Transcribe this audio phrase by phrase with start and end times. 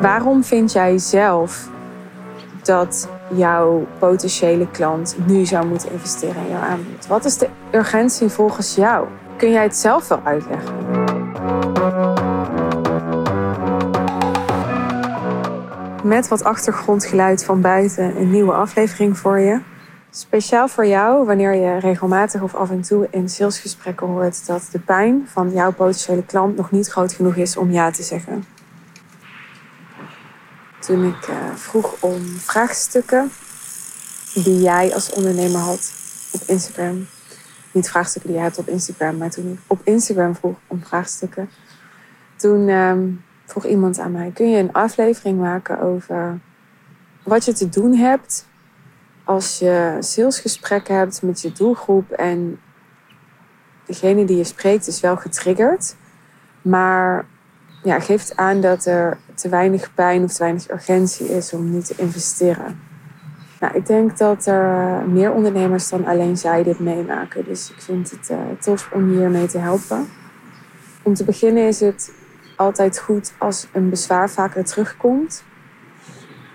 [0.00, 1.68] Waarom vind jij zelf
[2.62, 7.06] dat jouw potentiële klant nu zou moeten investeren in jouw aanbod?
[7.06, 9.06] Wat is de urgentie volgens jou?
[9.36, 10.74] Kun jij het zelf wel uitleggen?
[16.04, 19.60] Met wat achtergrondgeluid van buiten een nieuwe aflevering voor je.
[20.14, 24.78] Speciaal voor jou, wanneer je regelmatig of af en toe in salesgesprekken hoort dat de
[24.78, 28.44] pijn van jouw potentiële klant nog niet groot genoeg is om ja te zeggen.
[30.80, 33.30] Toen ik uh, vroeg om vraagstukken
[34.34, 35.92] die jij als ondernemer had
[36.32, 37.06] op Instagram.
[37.72, 41.50] Niet vraagstukken die jij hebt op Instagram, maar toen ik op Instagram vroeg om vraagstukken.
[42.36, 42.92] Toen uh,
[43.46, 46.38] vroeg iemand aan mij: kun je een aflevering maken over
[47.22, 48.50] wat je te doen hebt
[49.24, 52.60] als je salesgesprekken hebt met je doelgroep en
[53.86, 55.96] degene die je spreekt is wel getriggerd,
[56.62, 57.26] maar
[57.82, 61.86] ja, geeft aan dat er te weinig pijn of te weinig urgentie is om niet
[61.86, 62.80] te investeren.
[63.60, 67.44] Nou, ik denk dat er meer ondernemers dan alleen zij dit meemaken.
[67.44, 70.08] Dus ik vind het uh, tof om hiermee te helpen.
[71.02, 72.12] Om te beginnen is het
[72.56, 75.44] altijd goed als een bezwaar vaker terugkomt.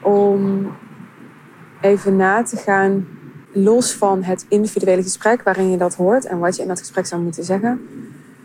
[0.02, 0.68] Om
[1.82, 3.08] even na te gaan,
[3.52, 7.06] los van het individuele gesprek waarin je dat hoort en wat je in dat gesprek
[7.06, 7.88] zou moeten zeggen.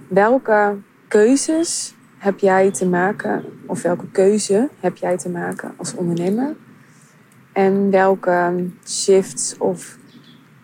[0.09, 0.77] Welke
[1.09, 6.57] keuzes heb jij te maken, of welke keuze heb jij te maken als ondernemer?
[7.53, 9.99] En welke shifts of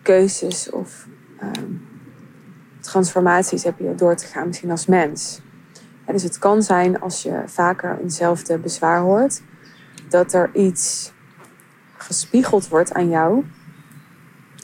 [0.02, 1.06] keuzes of
[1.38, 1.72] ehm,
[2.80, 5.40] transformaties heb je door te gaan, misschien als mens?
[6.12, 9.42] dus het kan zijn als je vaker eenzelfde bezwaar hoort,
[10.08, 11.12] dat er iets
[11.98, 13.44] gespiegeld wordt aan jou,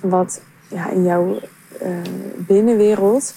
[0.02, 1.40] wat ja, in jouw
[1.82, 1.98] uh,
[2.36, 3.34] binnenwereld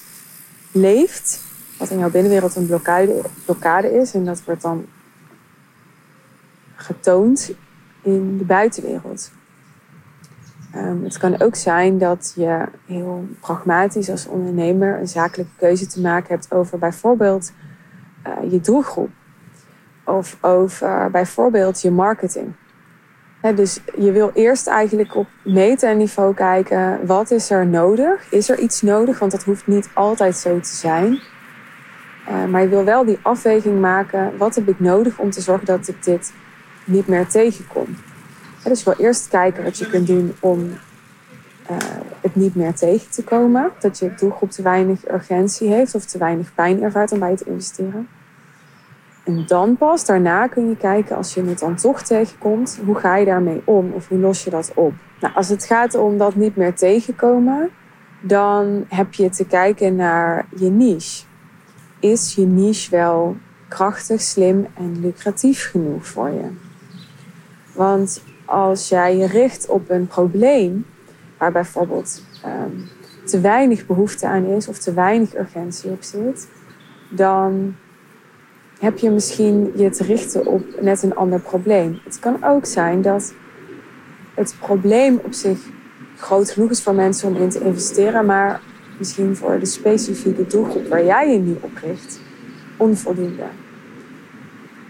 [0.72, 1.44] leeft,
[1.78, 2.82] wat in jouw binnenwereld een
[3.46, 4.86] blokkade, is, en dat wordt dan
[6.76, 7.52] getoond
[8.02, 9.32] in de buitenwereld.
[10.76, 16.02] Um, het kan ook zijn dat je heel pragmatisch als ondernemer een zakelijke keuze te
[16.02, 17.52] maken hebt over bijvoorbeeld
[18.28, 19.10] uh, je doelgroep.
[20.04, 22.54] Of over bijvoorbeeld je marketing
[23.42, 28.32] dus je wil eerst eigenlijk op meta-niveau kijken, wat is er nodig?
[28.32, 29.20] Is er iets nodig?
[29.20, 31.20] Want dat hoeft niet altijd zo te zijn.
[32.30, 35.66] Uh, maar je wil wel die afweging maken, wat heb ik nodig om te zorgen
[35.66, 36.34] dat ik dit
[36.84, 37.96] niet meer tegenkom?
[38.64, 40.70] dus je wil eerst kijken wat je kunt doen om
[41.72, 41.78] uh,
[42.22, 43.72] het niet meer tegen te komen.
[43.80, 47.46] Dat je doelgroep te weinig urgentie heeft of te weinig pijn ervaart om bij te
[47.46, 48.08] investeren.
[49.28, 53.16] En dan pas daarna kun je kijken, als je het dan toch tegenkomt, hoe ga
[53.16, 54.94] je daarmee om of hoe los je dat op?
[55.20, 57.70] Nou, als het gaat om dat niet meer tegenkomen,
[58.22, 61.26] dan heb je te kijken naar je niche.
[62.00, 63.38] Is je niche wel
[63.68, 66.50] krachtig, slim en lucratief genoeg voor je?
[67.74, 70.86] Want als jij je richt op een probleem
[71.38, 72.88] waar bijvoorbeeld um,
[73.26, 76.50] te weinig behoefte aan is of te weinig urgentie op zit,
[77.10, 77.76] dan
[78.80, 82.00] heb je misschien je te richten op net een ander probleem.
[82.04, 83.34] Het kan ook zijn dat
[84.34, 85.60] het probleem op zich
[86.18, 88.62] groot genoeg is voor mensen om in te investeren, maar
[88.98, 92.20] misschien voor de specifieke doelgroep waar jij je nu op richt,
[92.78, 93.44] onvoldoende.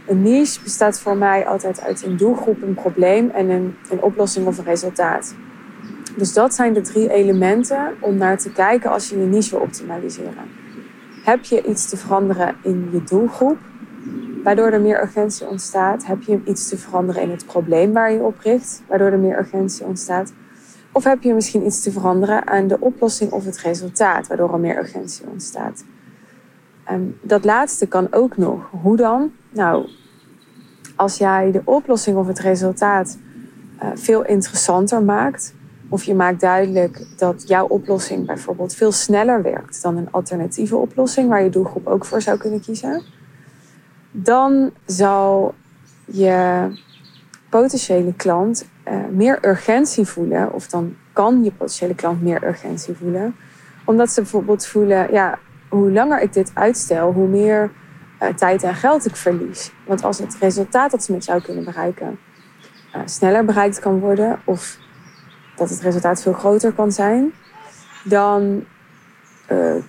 [0.07, 4.47] Een niche bestaat voor mij altijd uit een doelgroep, een probleem en een, een oplossing
[4.47, 5.35] of een resultaat.
[6.15, 9.59] Dus dat zijn de drie elementen om naar te kijken als je je niche wil
[9.59, 10.49] optimaliseren.
[11.23, 13.57] Heb je iets te veranderen in je doelgroep?
[14.47, 16.05] Waardoor er meer urgentie ontstaat?
[16.05, 19.39] Heb je iets te veranderen in het probleem waar je op richt, waardoor er meer
[19.39, 20.33] urgentie ontstaat?
[20.91, 24.59] Of heb je misschien iets te veranderen aan de oplossing of het resultaat, waardoor er
[24.59, 25.83] meer urgentie ontstaat?
[26.91, 28.69] Um, dat laatste kan ook nog.
[28.81, 29.31] Hoe dan?
[29.49, 29.89] Nou,
[30.95, 33.17] als jij de oplossing of het resultaat
[33.83, 35.53] uh, veel interessanter maakt,
[35.89, 41.29] of je maakt duidelijk dat jouw oplossing bijvoorbeeld veel sneller werkt dan een alternatieve oplossing
[41.29, 43.01] waar je doelgroep ook voor zou kunnen kiezen,
[44.19, 45.55] dan zal
[46.05, 46.67] je
[47.49, 53.35] potentiële klant uh, meer urgentie voelen, of dan kan je potentiële klant meer urgentie voelen,
[53.85, 57.71] omdat ze bijvoorbeeld voelen, ja, hoe langer ik dit uitstel, hoe meer
[58.21, 59.71] uh, tijd en geld ik verlies.
[59.85, 62.19] Want als het resultaat dat ze met jou kunnen bereiken
[62.95, 64.77] uh, sneller bereikt kan worden, of
[65.55, 67.33] dat het resultaat veel groter kan zijn,
[68.03, 68.65] dan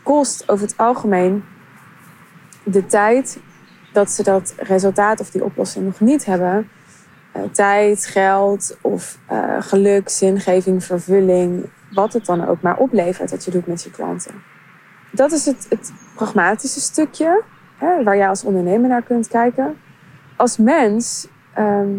[0.02, 1.44] kost over het algemeen
[2.64, 3.38] de tijd
[3.92, 6.68] dat ze dat resultaat of die oplossing nog niet hebben,
[7.36, 13.44] uh, tijd, geld of uh, geluk, zingeving, vervulling, wat het dan ook maar oplevert dat
[13.44, 14.34] je doet met je klanten.
[15.10, 17.42] Dat is het, het pragmatische stukje.
[17.76, 19.76] hè, waar jij als ondernemer naar kunt kijken.
[20.36, 21.90] Als mens ehm,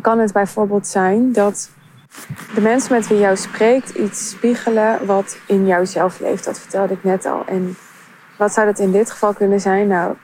[0.00, 1.70] kan het bijvoorbeeld zijn dat
[2.54, 6.44] de mensen met wie jou spreekt iets spiegelen wat in jouzelf leeft.
[6.44, 7.44] Dat vertelde ik net al.
[7.46, 7.76] En
[8.38, 9.86] wat zou dat in dit geval kunnen zijn?
[9.86, 10.14] Nou,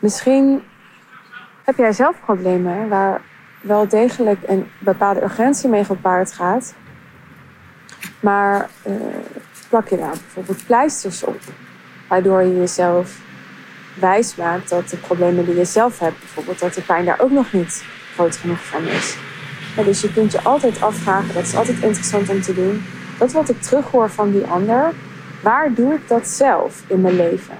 [0.00, 0.62] misschien
[1.64, 3.20] heb jij zelf problemen waar
[3.60, 6.74] wel degelijk een bepaalde urgentie mee gepaard gaat.
[8.20, 8.94] Maar uh,
[9.68, 11.40] plak je daar bijvoorbeeld pleisters op,
[12.08, 13.20] waardoor je jezelf
[13.94, 17.30] wijs maakt dat de problemen die je zelf hebt, bijvoorbeeld dat de pijn daar ook
[17.30, 19.16] nog niet groot genoeg van is.
[19.84, 22.84] dus je kunt je altijd afvragen, dat is altijd interessant om te doen.
[23.18, 24.92] Dat wat ik terughoor van die ander,
[25.42, 27.56] waar doe ik dat zelf in mijn leven?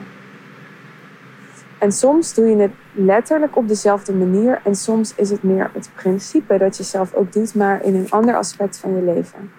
[1.81, 4.61] En soms doe je het letterlijk op dezelfde manier.
[4.65, 8.11] En soms is het meer het principe dat je zelf ook doet, maar in een
[8.11, 9.53] ander aspect van je leven.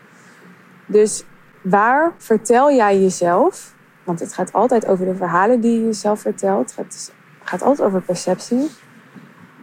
[0.85, 1.25] Dus
[1.61, 3.73] waar vertel jij jezelf?
[4.03, 6.75] Want het gaat altijd over de verhalen die je jezelf vertelt.
[6.75, 7.13] Het
[7.43, 8.69] gaat altijd over perceptie.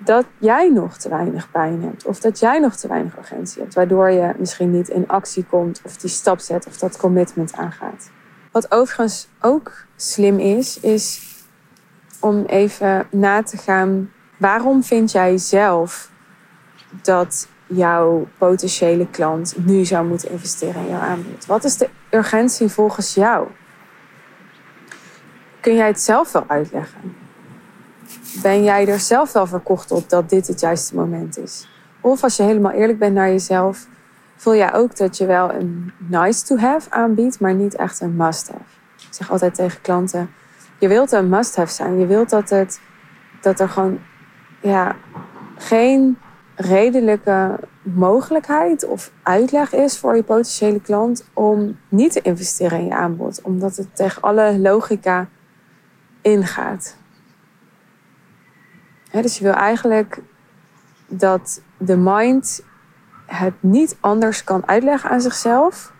[0.04, 2.06] Dat jij nog te weinig pijn hebt.
[2.06, 3.74] Of dat jij nog te weinig urgentie hebt.
[3.74, 5.80] Waardoor je misschien niet in actie komt.
[5.84, 6.66] Of die stap zet.
[6.66, 8.10] Of dat commitment aangaat.
[8.52, 11.27] Wat overigens ook slim is, is
[12.20, 14.10] om even na te gaan.
[14.36, 16.10] Waarom vind jij zelf
[17.02, 21.46] dat jouw potentiële klant nu zou moeten investeren in jouw aanbod?
[21.46, 23.48] Wat is de urgentie volgens jou?
[25.60, 27.16] Kun jij het zelf wel uitleggen?
[28.42, 31.68] Ben jij er zelf wel verkocht op dat dit het juiste moment is?
[32.00, 33.86] Of als je helemaal eerlijk bent naar jezelf,
[34.36, 38.16] voel jij ook dat je wel een nice to have aanbiedt, maar niet echt een
[38.16, 38.62] must have.
[38.96, 40.30] Ik zeg altijd tegen klanten:
[40.78, 41.98] je wilt een must have zijn.
[41.98, 42.80] Je wilt dat, het,
[43.40, 44.00] dat er gewoon
[44.60, 44.96] ja,
[45.56, 46.18] geen
[46.54, 52.94] redelijke mogelijkheid of uitleg is voor je potentiële klant om niet te investeren in je
[52.94, 55.28] aanbod, omdat het tegen alle logica
[56.22, 56.96] ingaat.
[59.10, 60.22] dus je wil eigenlijk
[61.06, 62.64] dat de mind
[63.26, 65.92] het niet anders kan uitleggen aan zichzelf.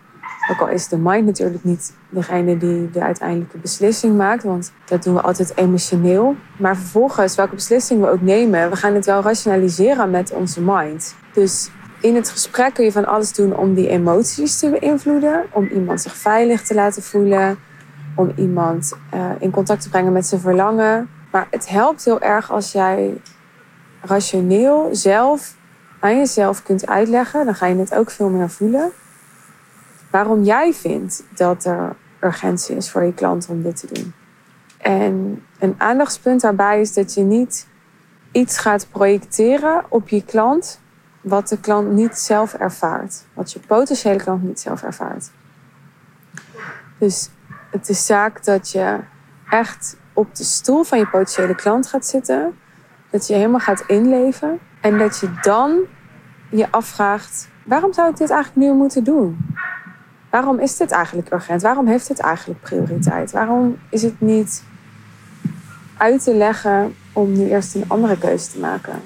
[0.51, 5.03] Ook al is de mind natuurlijk niet degene die de uiteindelijke beslissing maakt, want dat
[5.03, 6.35] doen we altijd emotioneel.
[6.57, 11.15] Maar vervolgens, welke beslissing we ook nemen, we gaan het wel rationaliseren met onze mind.
[11.33, 11.69] Dus
[12.01, 16.01] in het gesprek kun je van alles doen om die emoties te beïnvloeden, om iemand
[16.01, 17.57] zich veilig te laten voelen,
[18.15, 21.09] om iemand uh, in contact te brengen met zijn verlangen.
[21.31, 23.21] Maar het helpt heel erg als jij
[24.01, 25.55] rationeel zelf
[25.99, 27.45] aan jezelf kunt uitleggen.
[27.45, 28.91] Dan ga je het ook veel meer voelen.
[30.09, 34.13] Waarom jij vindt dat er urgentie is voor je klant om dit te doen.
[34.77, 37.67] En een aandachtspunt daarbij is dat je niet
[38.31, 40.79] iets gaat projecteren op je klant
[41.21, 43.25] wat de klant niet zelf ervaart.
[43.33, 45.31] Wat je potentiële klant niet zelf ervaart.
[46.97, 47.29] Dus
[47.71, 48.99] het is zaak dat je
[49.49, 52.57] echt op de stoel van je potentiële klant gaat zitten.
[53.09, 54.59] Dat je helemaal gaat inleven.
[54.81, 55.79] En dat je dan
[56.49, 59.37] je afvraagt: waarom zou ik dit eigenlijk nu moeten doen?
[60.29, 61.61] Waarom is dit eigenlijk urgent?
[61.61, 63.31] Waarom heeft dit eigenlijk prioriteit?
[63.31, 64.63] Waarom is het niet
[65.97, 69.01] uit te leggen om nu eerst een andere keuze te maken?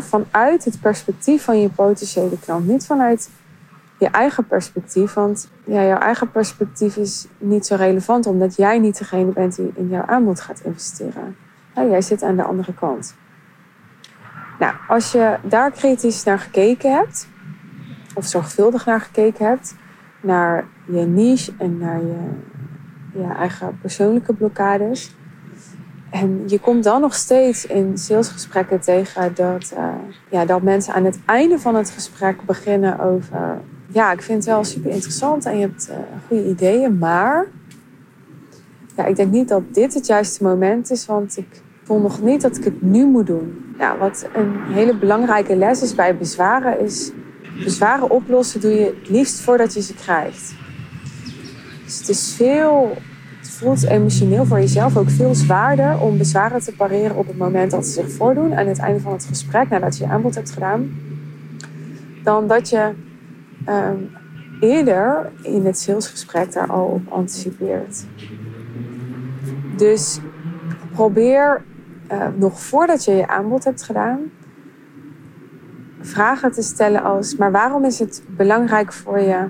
[0.00, 3.30] vanuit het perspectief van je potentiële klant, niet vanuit
[3.98, 5.12] je eigen perspectief.
[5.12, 9.72] Want ja, jouw eigen perspectief is niet zo relevant, omdat jij niet degene bent die
[9.74, 11.36] in jouw aanbod gaat investeren.
[11.74, 13.14] jij zit aan de andere kant.
[14.58, 17.28] Nou, als je daar kritisch naar gekeken hebt,
[18.14, 19.74] of zorgvuldig naar gekeken hebt,
[20.26, 22.00] naar je niche en naar
[23.12, 25.16] je, eigen persoonlijke blokkades.
[26.10, 29.88] En je komt dan nog steeds in salesgesprekken tegen dat, uh,
[30.30, 34.54] ja, dat mensen aan het einde van het gesprek beginnen over ja, ik vind het
[34.54, 37.46] wel super interessant en je hebt uh, goede ideeën, maar
[38.96, 42.40] ja, ik denk niet dat dit het juiste moment is, want ik voel nog niet
[42.40, 43.74] dat ik het nu moet doen.
[43.78, 47.12] Ja, wat een hele belangrijke les is bij bezwaren, is
[47.64, 50.54] bezwaren oplossen doe je het liefst voordat je ze krijgt.
[51.84, 52.96] Dus het is veel,
[53.38, 57.70] het voelt emotioneel voor jezelf ook veel zwaarder om bezwaren te pareren op het moment
[57.70, 60.50] dat ze zich voordoen aan het einde van het gesprek, nadat je je aanbod hebt
[60.50, 60.90] gedaan,
[62.22, 62.92] dan dat je
[63.66, 63.96] Ehm,
[64.60, 68.04] eerder in het salesgesprek daar al op anticipeert.
[69.76, 70.20] Dus
[70.92, 71.64] probeer
[72.12, 74.20] uh, nog voordat je je aanbod hebt gedaan,
[76.06, 79.48] vragen te stellen als: maar waarom is het belangrijk voor je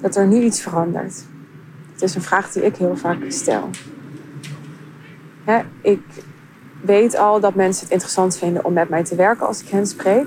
[0.00, 1.24] dat er nu iets verandert?
[1.92, 3.70] Het is een vraag die ik heel vaak stel.
[5.82, 6.00] Ik
[6.82, 9.86] weet al dat mensen het interessant vinden om met mij te werken als ik hen
[9.86, 10.26] spreek.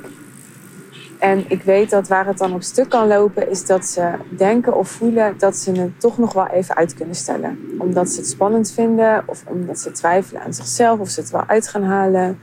[1.19, 4.75] En ik weet dat waar het dan op stuk kan lopen, is dat ze denken
[4.75, 7.59] of voelen dat ze het toch nog wel even uit kunnen stellen.
[7.77, 11.43] Omdat ze het spannend vinden of omdat ze twijfelen aan zichzelf of ze het wel
[11.47, 12.39] uit gaan halen.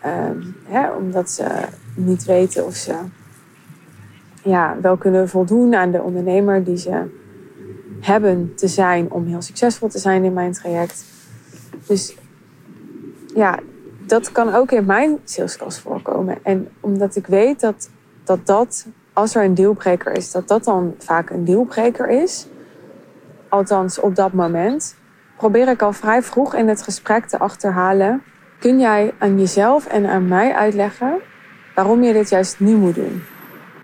[0.00, 1.44] Ehm, hè, omdat ze
[1.94, 2.94] niet weten of ze
[4.42, 7.02] ja, wel kunnen voldoen aan de ondernemer die ze
[8.00, 11.04] hebben te zijn om heel succesvol te zijn in mijn traject.
[11.86, 12.16] Dus
[13.34, 13.58] ja,
[14.06, 16.38] dat kan ook in mijn saleskast voorkomen.
[16.42, 17.90] En omdat ik weet dat,
[18.24, 22.46] dat dat, als er een deelbreker is, dat dat dan vaak een deelbreker is.
[23.48, 24.96] Althans, op dat moment.
[25.36, 28.22] Probeer ik al vrij vroeg in het gesprek te achterhalen.
[28.58, 31.18] Kun jij aan jezelf en aan mij uitleggen
[31.74, 33.22] waarom je dit juist nu moet doen?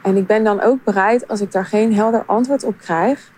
[0.02, 3.32] En ik ben dan ook bereid, als ik daar geen helder antwoord op krijg,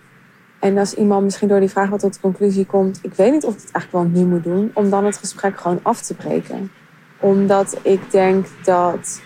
[0.59, 3.45] en als iemand misschien door die vraag wat tot de conclusie komt, ik weet niet
[3.45, 6.15] of ik het eigenlijk wel nu moet doen, om dan het gesprek gewoon af te
[6.15, 6.71] breken.
[7.19, 9.21] Omdat ik denk dat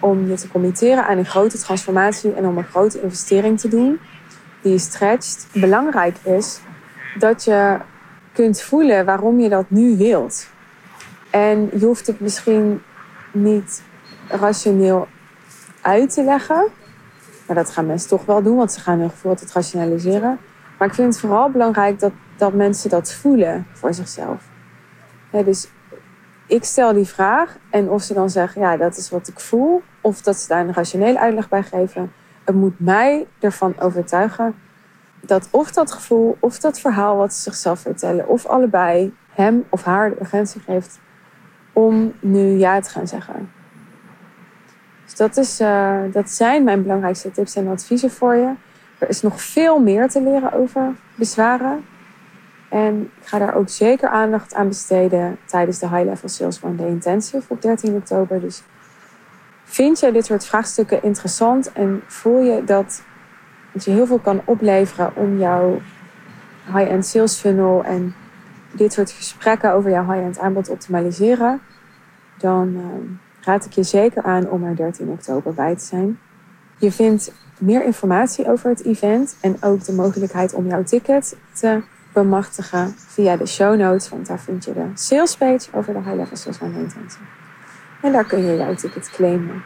[0.00, 3.98] om je te committeren aan een grote transformatie en om een grote investering te doen,
[4.62, 6.60] die je stretcht, belangrijk is
[7.18, 7.78] dat je
[8.32, 10.52] kunt voelen waarom je dat nu wilt.
[11.34, 12.82] En je hoeft het misschien
[13.32, 13.82] niet
[14.28, 15.08] rationeel
[15.80, 16.66] uit te leggen.
[17.46, 20.38] Maar dat gaan mensen toch wel doen, want ze gaan hun gevoel altijd rationaliseren.
[20.78, 24.42] Maar ik vind het vooral belangrijk dat, dat mensen dat voelen voor zichzelf.
[25.30, 25.68] dus
[26.46, 29.82] ik stel die vraag en of ze dan zeggen, ja, dat is wat ik voel.
[30.00, 32.12] Of dat ze daar een rationele uitleg bij geven.
[32.44, 34.54] Het moet mij ervan overtuigen
[35.20, 39.84] dat of dat gevoel of dat verhaal wat ze zichzelf vertellen, of allebei hem of
[39.84, 40.98] haar de urgentie geeft
[41.74, 43.50] om nu ja te gaan zeggen.
[45.04, 48.52] Dus dat, is, uh, dat zijn mijn belangrijkste tips en adviezen voor je.
[48.98, 51.84] Er is nog veel meer te leren over bezwaren.
[52.68, 56.74] En ik ga daar ook zeker aandacht aan besteden tijdens de High Level Sales One
[56.76, 58.40] Day Intensive op 13 oktober.
[58.40, 58.62] Dus
[59.64, 63.02] vind je dit soort vraagstukken interessant en voel je dat
[63.72, 65.80] het je heel veel kan opleveren om jouw
[66.66, 68.14] high-end sales funnel en
[68.76, 71.60] dit soort gesprekken over jouw high-end aanbod optimaliseren,
[72.38, 76.18] dan uh, raad ik je zeker aan om er 13 oktober bij te zijn.
[76.78, 81.82] Je vindt meer informatie over het event en ook de mogelijkheid om jouw ticket te
[82.12, 86.14] bemachtigen via de show notes, want daar vind je de sales page over de High
[86.14, 87.18] Level Sales Intensive.
[88.02, 89.62] En daar kun je jouw ticket claimen.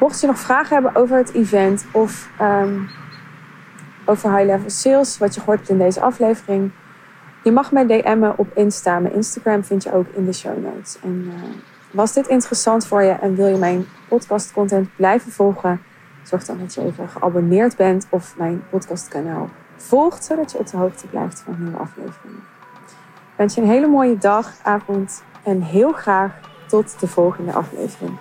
[0.00, 2.88] Mocht je nog vragen hebben over het event of um,
[4.04, 6.70] over High Level Sales, wat je hebt in deze aflevering,
[7.44, 8.98] je mag mij DM'en op Insta.
[8.98, 10.98] Mijn Instagram vind je ook in de show notes.
[11.02, 11.32] En uh,
[11.90, 15.82] was dit interessant voor je en wil je mijn podcast content blijven volgen?
[16.22, 20.76] Zorg dan dat je even geabonneerd bent of mijn podcastkanaal volgt, zodat je op de
[20.76, 22.42] hoogte blijft van nieuwe afleveringen.
[23.12, 26.32] Ik wens je een hele mooie dag, avond en heel graag
[26.66, 28.18] tot de volgende aflevering.